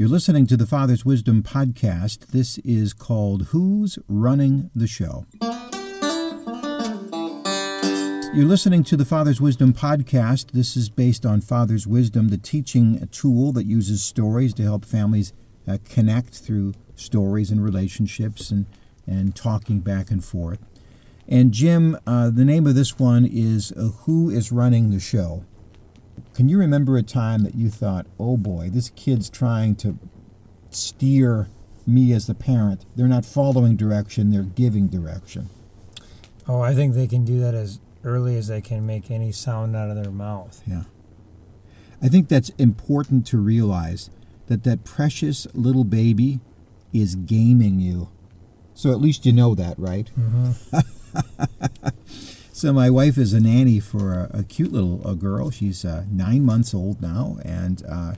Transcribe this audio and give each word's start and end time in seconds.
You're 0.00 0.08
listening 0.08 0.46
to 0.46 0.56
the 0.56 0.64
Father's 0.64 1.04
Wisdom 1.04 1.42
podcast. 1.42 2.28
This 2.28 2.56
is 2.64 2.94
called 2.94 3.48
Who's 3.48 3.98
Running 4.08 4.70
the 4.74 4.86
Show? 4.86 5.26
You're 8.32 8.46
listening 8.46 8.82
to 8.84 8.96
the 8.96 9.04
Father's 9.04 9.42
Wisdom 9.42 9.74
podcast. 9.74 10.52
This 10.52 10.74
is 10.74 10.88
based 10.88 11.26
on 11.26 11.42
Father's 11.42 11.86
Wisdom, 11.86 12.28
the 12.28 12.38
teaching 12.38 13.06
tool 13.12 13.52
that 13.52 13.66
uses 13.66 14.02
stories 14.02 14.54
to 14.54 14.62
help 14.62 14.86
families 14.86 15.34
uh, 15.68 15.76
connect 15.84 16.32
through 16.32 16.72
stories 16.96 17.50
and 17.50 17.62
relationships 17.62 18.50
and, 18.50 18.64
and 19.06 19.36
talking 19.36 19.80
back 19.80 20.10
and 20.10 20.24
forth. 20.24 20.60
And 21.28 21.52
Jim, 21.52 21.98
uh, 22.06 22.30
the 22.30 22.46
name 22.46 22.66
of 22.66 22.74
this 22.74 22.98
one 22.98 23.28
is 23.30 23.70
uh, 23.72 23.90
Who 24.06 24.30
is 24.30 24.50
Running 24.50 24.92
the 24.92 24.98
Show? 24.98 25.44
Can 26.40 26.48
you 26.48 26.56
remember 26.56 26.96
a 26.96 27.02
time 27.02 27.42
that 27.42 27.54
you 27.54 27.68
thought, 27.68 28.06
oh 28.18 28.38
boy, 28.38 28.70
this 28.72 28.88
kid's 28.96 29.28
trying 29.28 29.76
to 29.76 29.98
steer 30.70 31.50
me 31.86 32.14
as 32.14 32.28
the 32.28 32.34
parent? 32.34 32.86
They're 32.96 33.06
not 33.08 33.26
following 33.26 33.76
direction, 33.76 34.30
they're 34.30 34.44
giving 34.44 34.88
direction. 34.88 35.50
Oh, 36.48 36.62
I 36.62 36.74
think 36.74 36.94
they 36.94 37.06
can 37.06 37.26
do 37.26 37.40
that 37.40 37.52
as 37.54 37.78
early 38.04 38.38
as 38.38 38.48
they 38.48 38.62
can 38.62 38.86
make 38.86 39.10
any 39.10 39.32
sound 39.32 39.76
out 39.76 39.90
of 39.90 40.02
their 40.02 40.10
mouth. 40.10 40.62
Yeah. 40.66 40.84
I 42.00 42.08
think 42.08 42.28
that's 42.28 42.48
important 42.56 43.26
to 43.26 43.36
realize 43.36 44.08
that 44.46 44.64
that 44.64 44.82
precious 44.82 45.46
little 45.52 45.84
baby 45.84 46.40
is 46.90 47.16
gaming 47.16 47.80
you. 47.80 48.08
So 48.72 48.92
at 48.92 49.00
least 49.02 49.26
you 49.26 49.32
know 49.34 49.54
that, 49.56 49.78
right? 49.78 50.10
Mm-hmm. 50.18 50.78
so 52.60 52.74
my 52.74 52.90
wife 52.90 53.16
is 53.16 53.32
a 53.32 53.40
nanny 53.40 53.80
for 53.80 54.12
a, 54.12 54.40
a 54.40 54.44
cute 54.44 54.70
little 54.70 55.00
a 55.08 55.14
girl. 55.14 55.50
She's 55.50 55.82
uh, 55.82 56.04
nine 56.10 56.44
months 56.44 56.74
old 56.74 57.00
now, 57.00 57.38
and 57.42 57.82
uh, 57.88 58.16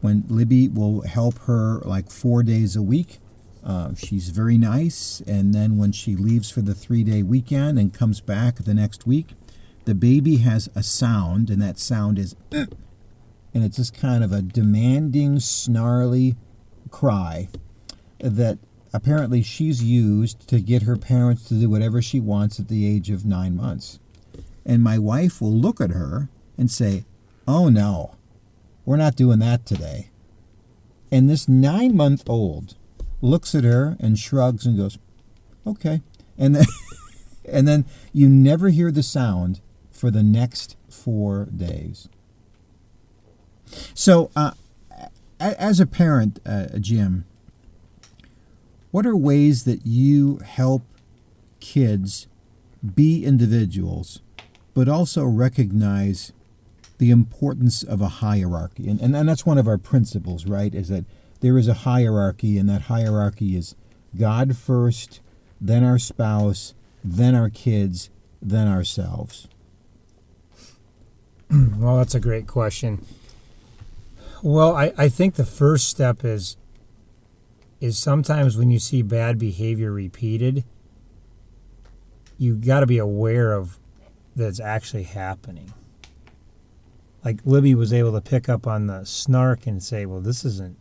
when 0.00 0.24
Libby 0.28 0.68
will 0.68 1.02
help 1.02 1.40
her 1.40 1.80
like 1.80 2.10
four 2.10 2.42
days 2.42 2.74
a 2.74 2.80
week, 2.80 3.18
uh, 3.62 3.94
she's 3.94 4.30
very 4.30 4.56
nice. 4.56 5.20
And 5.26 5.52
then 5.52 5.76
when 5.76 5.92
she 5.92 6.16
leaves 6.16 6.50
for 6.50 6.62
the 6.62 6.74
three 6.74 7.04
day 7.04 7.22
weekend 7.22 7.78
and 7.78 7.92
comes 7.92 8.22
back 8.22 8.56
the 8.56 8.72
next 8.72 9.06
week, 9.06 9.34
the 9.84 9.94
baby 9.94 10.38
has 10.38 10.70
a 10.74 10.82
sound, 10.82 11.50
and 11.50 11.60
that 11.60 11.78
sound 11.78 12.18
is, 12.18 12.34
and 12.50 12.70
it's 13.52 13.76
just 13.76 13.92
kind 13.92 14.24
of 14.24 14.32
a 14.32 14.40
demanding, 14.40 15.38
snarly 15.38 16.34
cry 16.90 17.50
that 18.20 18.58
apparently 18.96 19.42
she's 19.42 19.82
used 19.82 20.48
to 20.48 20.58
get 20.58 20.82
her 20.82 20.96
parents 20.96 21.44
to 21.48 21.54
do 21.54 21.68
whatever 21.68 22.00
she 22.00 22.18
wants 22.18 22.58
at 22.58 22.68
the 22.68 22.86
age 22.86 23.10
of 23.10 23.26
nine 23.26 23.54
months. 23.54 23.98
And 24.64 24.82
my 24.82 24.98
wife 24.98 25.40
will 25.40 25.52
look 25.52 25.82
at 25.82 25.90
her 25.90 26.30
and 26.56 26.70
say, 26.70 27.04
Oh 27.46 27.68
no, 27.68 28.14
we're 28.86 28.96
not 28.96 29.14
doing 29.14 29.38
that 29.40 29.66
today. 29.66 30.08
And 31.12 31.28
this 31.28 31.46
nine 31.46 31.94
month 31.94 32.26
old 32.26 32.74
looks 33.20 33.54
at 33.54 33.64
her 33.64 33.96
and 34.00 34.18
shrugs 34.18 34.64
and 34.64 34.76
goes, 34.76 34.98
"Okay," 35.66 36.00
and 36.36 36.54
then 36.54 36.66
and 37.44 37.68
then 37.68 37.84
you 38.12 38.28
never 38.28 38.70
hear 38.70 38.90
the 38.90 39.02
sound 39.02 39.60
for 39.90 40.10
the 40.10 40.22
next 40.22 40.76
four 40.88 41.46
days. 41.54 42.08
So, 43.94 44.30
uh, 44.34 44.52
as 45.38 45.80
a 45.80 45.86
parent, 45.86 46.40
uh, 46.44 46.78
Jim, 46.80 47.24
what 48.90 49.06
are 49.06 49.16
ways 49.16 49.64
that 49.64 49.84
you 49.84 50.38
help 50.38 50.82
kids 51.60 52.26
be 52.94 53.24
individuals, 53.24 54.20
but 54.74 54.88
also 54.88 55.24
recognize 55.24 56.32
the 56.98 57.10
importance 57.10 57.82
of 57.82 58.00
a 58.00 58.08
hierarchy? 58.08 58.88
And, 58.88 59.00
and, 59.00 59.16
and 59.16 59.28
that's 59.28 59.46
one 59.46 59.58
of 59.58 59.68
our 59.68 59.78
principles, 59.78 60.46
right? 60.46 60.74
Is 60.74 60.88
that 60.88 61.04
there 61.40 61.58
is 61.58 61.68
a 61.68 61.74
hierarchy, 61.74 62.58
and 62.58 62.68
that 62.68 62.82
hierarchy 62.82 63.56
is 63.56 63.74
God 64.18 64.56
first, 64.56 65.20
then 65.60 65.84
our 65.84 65.98
spouse, 65.98 66.74
then 67.04 67.34
our 67.34 67.50
kids, 67.50 68.10
then 68.40 68.68
ourselves? 68.68 69.48
well, 71.50 71.98
that's 71.98 72.14
a 72.14 72.20
great 72.20 72.46
question. 72.46 73.04
Well, 74.42 74.74
I, 74.74 74.92
I 74.96 75.08
think 75.08 75.34
the 75.34 75.46
first 75.46 75.88
step 75.88 76.24
is 76.24 76.56
is 77.80 77.98
sometimes 77.98 78.56
when 78.56 78.70
you 78.70 78.78
see 78.78 79.02
bad 79.02 79.38
behavior 79.38 79.92
repeated, 79.92 80.64
you 82.38 82.56
got 82.56 82.80
to 82.80 82.86
be 82.86 82.98
aware 82.98 83.52
of 83.52 83.78
that's 84.34 84.60
actually 84.60 85.04
happening. 85.04 85.72
Like 87.24 87.40
Libby 87.44 87.74
was 87.74 87.92
able 87.92 88.12
to 88.12 88.20
pick 88.20 88.48
up 88.48 88.66
on 88.66 88.86
the 88.86 89.04
snark 89.04 89.66
and 89.66 89.82
say, 89.82 90.06
"Well, 90.06 90.20
this 90.20 90.44
isn't 90.44 90.78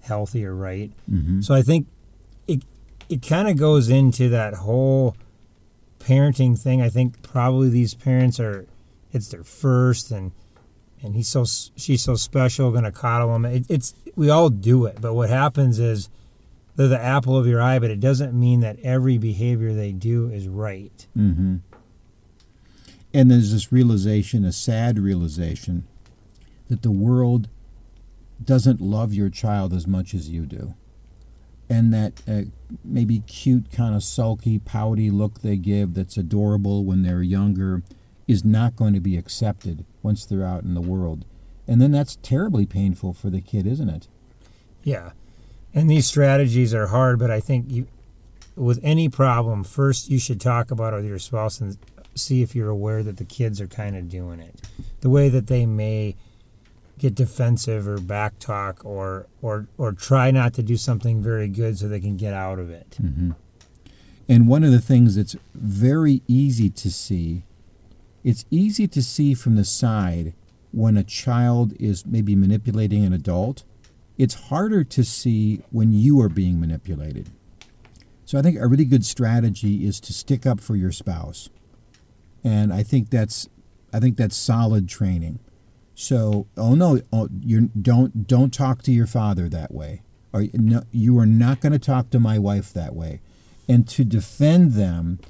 healthy 0.00 0.46
or 0.46 0.54
right." 0.54 0.90
Mm-hmm. 1.10 1.40
So 1.42 1.54
I 1.54 1.62
think 1.62 1.86
it 2.46 2.62
it 3.08 3.26
kind 3.26 3.48
of 3.48 3.56
goes 3.56 3.88
into 3.90 4.28
that 4.30 4.54
whole 4.54 5.16
parenting 5.98 6.58
thing. 6.58 6.80
I 6.80 6.88
think 6.88 7.22
probably 7.22 7.68
these 7.68 7.94
parents 7.94 8.40
are 8.40 8.66
it's 9.12 9.28
their 9.28 9.44
first 9.44 10.10
and 10.10 10.32
and 11.02 11.14
he's 11.14 11.28
so 11.28 11.44
she's 11.44 12.02
so 12.02 12.14
special, 12.14 12.70
going 12.70 12.84
to 12.84 12.92
coddle 12.92 13.34
him. 13.34 13.44
It, 13.44 13.66
it's 13.68 13.94
we 14.16 14.30
all 14.30 14.48
do 14.48 14.86
it, 14.86 15.00
but 15.00 15.14
what 15.14 15.28
happens 15.28 15.78
is 15.78 16.08
they're 16.76 16.88
the 16.88 17.00
apple 17.00 17.36
of 17.36 17.46
your 17.46 17.60
eye, 17.60 17.78
but 17.78 17.90
it 17.90 18.00
doesn't 18.00 18.38
mean 18.38 18.60
that 18.60 18.78
every 18.80 19.18
behavior 19.18 19.74
they 19.74 19.92
do 19.92 20.30
is 20.30 20.48
right. 20.48 21.06
Mm-hmm. 21.16 21.56
And 23.14 23.30
there's 23.30 23.52
this 23.52 23.70
realization, 23.70 24.44
a 24.44 24.52
sad 24.52 24.98
realization, 24.98 25.86
that 26.68 26.82
the 26.82 26.90
world 26.90 27.48
doesn't 28.42 28.80
love 28.80 29.12
your 29.12 29.28
child 29.28 29.74
as 29.74 29.86
much 29.86 30.14
as 30.14 30.30
you 30.30 30.46
do. 30.46 30.74
And 31.68 31.92
that 31.92 32.22
uh, 32.26 32.42
maybe 32.84 33.20
cute, 33.20 33.70
kind 33.70 33.94
of 33.94 34.02
sulky, 34.02 34.58
pouty 34.58 35.10
look 35.10 35.40
they 35.40 35.56
give 35.56 35.94
that's 35.94 36.16
adorable 36.16 36.84
when 36.84 37.02
they're 37.02 37.22
younger 37.22 37.82
is 38.26 38.44
not 38.44 38.76
going 38.76 38.94
to 38.94 39.00
be 39.00 39.16
accepted 39.16 39.84
once 40.02 40.24
they're 40.24 40.44
out 40.44 40.62
in 40.62 40.74
the 40.74 40.80
world. 40.80 41.24
And 41.66 41.80
then 41.80 41.92
that's 41.92 42.16
terribly 42.16 42.66
painful 42.66 43.12
for 43.12 43.30
the 43.30 43.40
kid, 43.40 43.66
isn't 43.66 43.88
it? 43.88 44.08
Yeah. 44.82 45.12
And 45.74 45.90
these 45.90 46.06
strategies 46.06 46.74
are 46.74 46.88
hard, 46.88 47.18
but 47.18 47.30
I 47.30 47.40
think 47.40 47.66
you 47.70 47.86
with 48.54 48.78
any 48.82 49.08
problem, 49.08 49.64
first 49.64 50.10
you 50.10 50.18
should 50.18 50.40
talk 50.40 50.70
about 50.70 50.92
it 50.92 50.96
with 50.96 51.06
your 51.06 51.18
spouse 51.18 51.60
and 51.60 51.78
see 52.14 52.42
if 52.42 52.54
you're 52.54 52.68
aware 52.68 53.02
that 53.02 53.16
the 53.16 53.24
kids 53.24 53.60
are 53.60 53.66
kind 53.66 53.96
of 53.96 54.08
doing 54.08 54.40
it. 54.40 54.60
The 55.00 55.08
way 55.08 55.28
that 55.30 55.46
they 55.46 55.64
may 55.64 56.16
get 56.98 57.14
defensive 57.14 57.88
or 57.88 57.98
backtalk 57.98 58.84
or 58.84 59.26
or 59.40 59.66
or 59.78 59.92
try 59.92 60.30
not 60.30 60.54
to 60.54 60.62
do 60.62 60.76
something 60.76 61.22
very 61.22 61.48
good 61.48 61.78
so 61.78 61.88
they 61.88 62.00
can 62.00 62.16
get 62.16 62.34
out 62.34 62.58
of 62.58 62.70
it. 62.70 62.98
Mm-hmm. 63.02 63.32
And 64.28 64.48
one 64.48 64.62
of 64.62 64.70
the 64.70 64.80
things 64.80 65.16
that's 65.16 65.36
very 65.54 66.22
easy 66.28 66.70
to 66.70 66.90
see, 66.90 67.42
it's 68.24 68.44
easy 68.50 68.86
to 68.88 69.02
see 69.02 69.34
from 69.34 69.56
the 69.56 69.64
side 69.64 70.34
when 70.72 70.96
a 70.96 71.04
child 71.04 71.74
is 71.78 72.06
maybe 72.06 72.34
manipulating 72.34 73.04
an 73.04 73.12
adult. 73.12 73.64
It's 74.18 74.34
harder 74.34 74.84
to 74.84 75.04
see 75.04 75.62
when 75.70 75.92
you 75.92 76.20
are 76.20 76.28
being 76.28 76.60
manipulated. 76.60 77.30
So 78.24 78.38
I 78.38 78.42
think 78.42 78.58
a 78.58 78.66
really 78.66 78.84
good 78.84 79.04
strategy 79.04 79.86
is 79.86 80.00
to 80.00 80.12
stick 80.12 80.46
up 80.46 80.60
for 80.60 80.76
your 80.76 80.92
spouse. 80.92 81.50
And 82.44 82.72
I 82.72 82.82
think 82.82 83.10
that's 83.10 83.48
I 83.92 84.00
think 84.00 84.16
that's 84.16 84.36
solid 84.36 84.88
training. 84.88 85.38
So, 85.94 86.46
oh 86.56 86.74
no, 86.74 87.00
oh, 87.12 87.28
you 87.40 87.70
don't 87.80 88.26
don't 88.26 88.52
talk 88.52 88.82
to 88.82 88.92
your 88.92 89.06
father 89.06 89.48
that 89.48 89.72
way. 89.72 90.02
Or 90.32 90.46
no, 90.54 90.82
you 90.90 91.18
are 91.18 91.26
not 91.26 91.60
going 91.60 91.72
to 91.72 91.78
talk 91.78 92.08
to 92.10 92.18
my 92.18 92.38
wife 92.38 92.72
that 92.72 92.94
way. 92.94 93.20
And 93.68 93.86
to 93.88 94.04
defend 94.04 94.72
them 94.72 95.20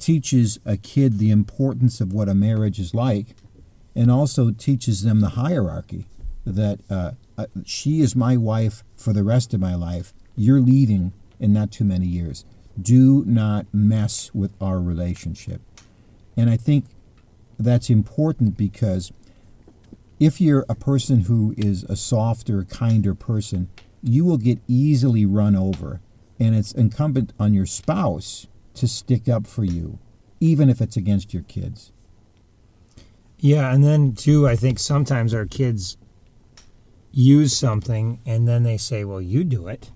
teaches 0.00 0.58
a 0.64 0.76
kid 0.76 1.18
the 1.18 1.30
importance 1.30 2.00
of 2.00 2.12
what 2.12 2.28
a 2.28 2.34
marriage 2.34 2.78
is 2.78 2.94
like, 2.94 3.36
and 3.94 4.10
also 4.10 4.50
teaches 4.50 5.02
them 5.02 5.20
the 5.20 5.30
hierarchy 5.30 6.06
that 6.44 6.80
uh, 6.90 7.12
uh, 7.36 7.46
she 7.64 8.00
is 8.00 8.16
my 8.16 8.36
wife 8.36 8.82
for 8.96 9.12
the 9.12 9.22
rest 9.24 9.54
of 9.54 9.60
my 9.60 9.74
life. 9.74 10.12
You're 10.36 10.60
leaving 10.60 11.12
in 11.38 11.52
not 11.52 11.70
too 11.70 11.84
many 11.84 12.06
years. 12.06 12.44
Do 12.80 13.24
not 13.26 13.66
mess 13.72 14.30
with 14.34 14.54
our 14.60 14.80
relationship. 14.80 15.60
And 16.36 16.48
I 16.48 16.56
think 16.56 16.86
that's 17.58 17.90
important 17.90 18.56
because 18.56 19.12
if 20.18 20.40
you're 20.40 20.64
a 20.68 20.74
person 20.74 21.22
who 21.22 21.54
is 21.56 21.84
a 21.84 21.96
softer, 21.96 22.64
kinder 22.64 23.14
person, 23.14 23.68
you 24.02 24.24
will 24.24 24.38
get 24.38 24.60
easily 24.66 25.26
run 25.26 25.56
over. 25.56 26.00
And 26.38 26.54
it's 26.54 26.72
incumbent 26.72 27.32
on 27.38 27.52
your 27.52 27.66
spouse 27.66 28.46
to 28.74 28.88
stick 28.88 29.28
up 29.28 29.46
for 29.46 29.64
you, 29.64 29.98
even 30.40 30.68
if 30.68 30.80
it's 30.80 30.96
against 30.96 31.34
your 31.34 31.42
kids. 31.44 31.92
Yeah, 33.38 33.72
and 33.72 33.82
then 33.82 34.14
too, 34.14 34.46
I 34.46 34.56
think 34.56 34.78
sometimes 34.78 35.32
our 35.32 35.46
kids 35.46 35.96
use 37.12 37.56
something 37.56 38.20
and 38.26 38.46
then 38.46 38.62
they 38.62 38.76
say, 38.76 39.04
well, 39.04 39.20
you 39.20 39.44
do 39.44 39.66
it. 39.68 39.90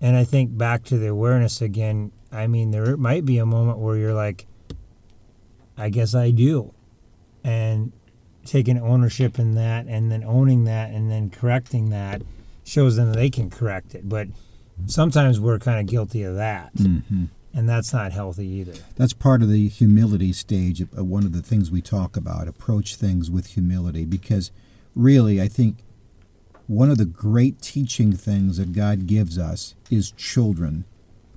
And 0.00 0.16
I 0.16 0.24
think 0.24 0.56
back 0.56 0.84
to 0.84 0.98
the 0.98 1.08
awareness 1.08 1.62
again, 1.62 2.12
I 2.32 2.46
mean, 2.46 2.70
there 2.70 2.96
might 2.96 3.24
be 3.24 3.38
a 3.38 3.46
moment 3.46 3.78
where 3.78 3.96
you're 3.96 4.14
like, 4.14 4.46
I 5.76 5.88
guess 5.88 6.14
I 6.14 6.30
do. 6.30 6.72
And 7.42 7.92
taking 8.44 8.78
ownership 8.78 9.38
in 9.38 9.54
that 9.54 9.86
and 9.86 10.10
then 10.10 10.24
owning 10.24 10.64
that 10.64 10.90
and 10.90 11.10
then 11.10 11.30
correcting 11.30 11.90
that 11.90 12.22
shows 12.64 12.96
them 12.96 13.12
that 13.12 13.16
they 13.16 13.30
can 13.30 13.50
correct 13.50 13.94
it. 13.94 14.08
But 14.08 14.28
sometimes 14.86 15.40
we're 15.40 15.58
kind 15.58 15.80
of 15.80 15.86
guilty 15.86 16.22
of 16.22 16.36
that. 16.36 16.74
Mm-hmm. 16.74 17.24
And 17.54 17.68
that's 17.68 17.92
not 17.92 18.12
healthy 18.12 18.46
either. 18.46 18.74
That's 18.96 19.12
part 19.12 19.40
of 19.40 19.48
the 19.48 19.68
humility 19.68 20.32
stage, 20.32 20.80
one 20.92 21.24
of 21.24 21.32
the 21.32 21.42
things 21.42 21.70
we 21.70 21.80
talk 21.80 22.16
about. 22.16 22.48
Approach 22.48 22.96
things 22.96 23.30
with 23.30 23.48
humility 23.48 24.04
because 24.04 24.50
really, 24.96 25.40
I 25.40 25.46
think 25.46 25.84
one 26.66 26.90
of 26.90 26.98
the 26.98 27.04
great 27.04 27.60
teaching 27.62 28.12
things 28.12 28.56
that 28.56 28.72
God 28.72 29.06
gives 29.06 29.38
us 29.38 29.74
is 29.90 30.10
children 30.10 30.84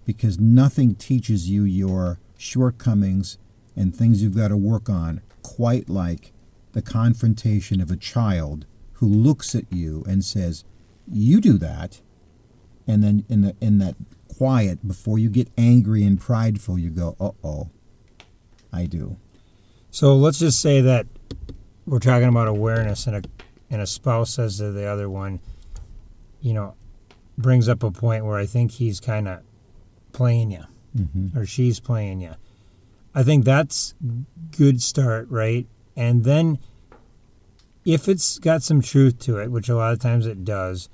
because 0.05 0.39
nothing 0.39 0.95
teaches 0.95 1.49
you 1.49 1.63
your 1.63 2.17
shortcomings 2.37 3.37
and 3.75 3.95
things 3.95 4.23
you've 4.23 4.37
got 4.37 4.47
to 4.47 4.57
work 4.57 4.89
on 4.89 5.21
quite 5.43 5.89
like 5.89 6.31
the 6.71 6.81
confrontation 6.81 7.79
of 7.79 7.91
a 7.91 7.97
child 7.97 8.65
who 8.93 9.07
looks 9.07 9.53
at 9.53 9.71
you 9.71 10.03
and 10.07 10.25
says, 10.25 10.63
"You 11.07 11.41
do 11.41 11.57
that," 11.59 12.01
and 12.87 13.03
then 13.03 13.23
in 13.29 13.41
the 13.41 13.55
in 13.61 13.77
that 13.79 13.95
quiet 14.37 14.87
before 14.87 15.17
you 15.19 15.29
get 15.29 15.49
angry 15.57 16.03
and 16.03 16.19
prideful, 16.19 16.77
you 16.77 16.89
go, 16.89 17.15
"Uh 17.19 17.31
oh, 17.43 17.69
I 18.71 18.85
do." 18.85 19.17
So 19.91 20.15
let's 20.15 20.39
just 20.39 20.61
say 20.61 20.81
that 20.81 21.07
we're 21.85 21.99
talking 21.99 22.27
about 22.27 22.47
awareness, 22.47 23.07
and 23.07 23.15
a 23.17 23.21
and 23.69 23.81
a 23.81 23.87
spouse 23.87 24.35
says 24.35 24.57
to 24.57 24.71
the 24.71 24.85
other 24.85 25.09
one, 25.09 25.39
you 26.41 26.53
know, 26.53 26.75
brings 27.37 27.67
up 27.67 27.83
a 27.83 27.91
point 27.91 28.25
where 28.25 28.37
I 28.37 28.45
think 28.45 28.71
he's 28.71 28.99
kind 28.99 29.27
of 29.27 29.41
playing 30.13 30.51
you, 30.51 30.63
mm-hmm. 30.95 31.37
or 31.37 31.45
she's 31.45 31.79
playing 31.79 32.21
you. 32.21 32.35
I 33.13 33.23
think 33.23 33.45
that's 33.45 33.95
good 34.55 34.81
start, 34.81 35.27
right? 35.29 35.65
And 35.95 36.23
then 36.23 36.59
if 37.83 38.07
it's 38.07 38.37
got 38.37 38.63
some 38.63 38.81
truth 38.81 39.19
to 39.19 39.39
it, 39.39 39.49
which 39.49 39.69
a 39.69 39.75
lot 39.75 39.93
of 39.93 39.99
times 39.99 40.25
it 40.27 40.45
does, 40.45 40.89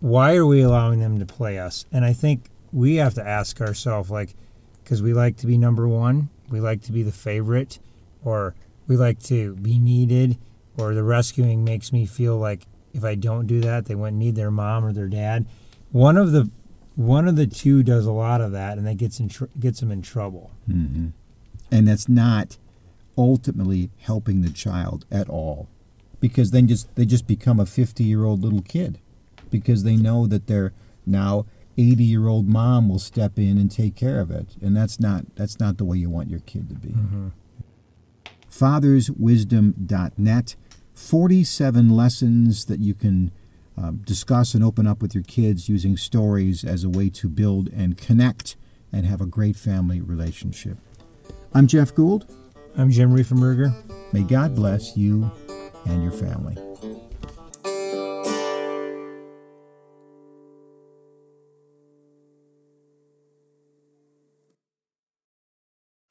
why 0.00 0.36
are 0.36 0.46
we 0.46 0.62
allowing 0.62 1.00
them 1.00 1.18
to 1.18 1.26
play 1.26 1.58
us? 1.58 1.86
And 1.92 2.04
I 2.04 2.12
think 2.12 2.50
we 2.72 2.96
have 2.96 3.14
to 3.14 3.26
ask 3.26 3.60
ourselves, 3.60 4.10
like, 4.10 4.34
because 4.82 5.02
we 5.02 5.12
like 5.12 5.36
to 5.38 5.46
be 5.46 5.58
number 5.58 5.88
one, 5.88 6.28
we 6.48 6.60
like 6.60 6.82
to 6.82 6.92
be 6.92 7.02
the 7.02 7.12
favorite, 7.12 7.78
or 8.24 8.54
we 8.86 8.96
like 8.96 9.18
to 9.24 9.54
be 9.56 9.78
needed, 9.78 10.38
or 10.76 10.94
the 10.94 11.02
rescuing 11.02 11.64
makes 11.64 11.92
me 11.92 12.06
feel 12.06 12.38
like 12.38 12.66
if 12.94 13.04
I 13.04 13.14
don't 13.14 13.46
do 13.46 13.60
that, 13.60 13.86
they 13.86 13.94
wouldn't 13.94 14.16
need 14.16 14.34
their 14.34 14.50
mom 14.50 14.84
or 14.84 14.92
their 14.92 15.08
dad. 15.08 15.46
One 15.92 16.16
of 16.16 16.32
the 16.32 16.50
one 16.94 17.28
of 17.28 17.36
the 17.36 17.46
two 17.46 17.82
does 17.82 18.06
a 18.06 18.12
lot 18.12 18.40
of 18.40 18.52
that, 18.52 18.78
and 18.78 18.86
that 18.86 18.96
gets 18.96 19.20
in 19.20 19.28
tr- 19.28 19.44
gets 19.60 19.80
them 19.80 19.90
in 19.90 20.02
trouble. 20.02 20.50
Mm-hmm. 20.68 21.08
And 21.70 21.86
that's 21.86 22.08
not 22.08 22.56
ultimately 23.16 23.90
helping 23.98 24.42
the 24.42 24.50
child 24.50 25.04
at 25.10 25.28
all, 25.28 25.68
because 26.20 26.50
then 26.50 26.66
just 26.66 26.94
they 26.94 27.04
just 27.04 27.26
become 27.26 27.60
a 27.60 27.66
fifty 27.66 28.04
year 28.04 28.24
old 28.24 28.42
little 28.42 28.62
kid, 28.62 28.98
because 29.50 29.84
they 29.84 29.96
know 29.96 30.26
that 30.26 30.46
their 30.46 30.72
now 31.06 31.46
eighty 31.76 32.04
year 32.04 32.28
old 32.28 32.48
mom 32.48 32.88
will 32.88 32.98
step 32.98 33.38
in 33.38 33.58
and 33.58 33.70
take 33.70 33.94
care 33.94 34.20
of 34.20 34.30
it, 34.30 34.56
and 34.60 34.76
that's 34.76 35.00
not 35.00 35.24
that's 35.36 35.60
not 35.60 35.78
the 35.78 35.84
way 35.84 35.96
you 35.96 36.10
want 36.10 36.28
your 36.28 36.40
kid 36.40 36.68
to 36.68 36.74
be. 36.74 36.88
Mm-hmm. 36.88 37.28
FathersWisdom.net, 38.50 40.56
forty 40.94 41.44
seven 41.44 41.90
lessons 41.90 42.66
that 42.66 42.80
you 42.80 42.94
can 42.94 43.30
um, 43.76 43.98
discuss 43.98 44.54
and 44.54 44.64
open 44.64 44.86
up 44.86 45.00
with 45.00 45.14
your 45.14 45.24
kids 45.24 45.68
using 45.68 45.96
stories 45.96 46.64
as 46.64 46.84
a 46.84 46.88
way 46.88 47.08
to 47.10 47.28
build 47.28 47.68
and 47.68 47.96
connect 47.96 48.56
and 48.92 49.06
have 49.06 49.20
a 49.20 49.26
great 49.26 49.56
family 49.56 50.00
relationship. 50.00 50.78
I'm 51.54 51.66
Jeff 51.66 51.94
Gould. 51.94 52.32
I'm 52.76 52.90
Jim 52.90 53.12
Riefenberger. 53.12 53.74
May 54.12 54.22
God 54.22 54.54
bless 54.54 54.96
you 54.96 55.30
and 55.86 56.02
your 56.02 56.12
family. 56.12 56.56